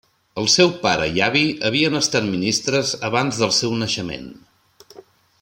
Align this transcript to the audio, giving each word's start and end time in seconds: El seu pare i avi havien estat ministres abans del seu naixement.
El 0.43 0.47
seu 0.53 0.69
pare 0.85 1.03
i 1.17 1.21
avi 1.25 1.43
havien 1.69 1.99
estat 1.99 2.25
ministres 2.31 2.95
abans 3.11 3.43
del 3.43 3.55
seu 3.59 3.77
naixement. 3.83 4.27